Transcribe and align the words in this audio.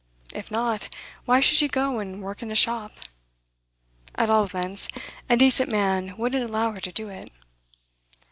If 0.33 0.49
not, 0.49 0.89
why 1.25 1.41
should 1.41 1.55
she 1.57 1.67
go 1.67 1.99
and 1.99 2.23
work 2.23 2.41
in 2.41 2.49
a 2.49 2.55
shop? 2.55 2.93
At 4.15 4.31
all 4.31 4.43
events, 4.45 4.87
a 5.29 5.37
decent 5.37 5.69
man 5.71 6.17
wouldn't 6.17 6.43
allow 6.43 6.71
her 6.71 6.81
to 6.81 6.91
do 6.91 7.09
it. 7.09 7.31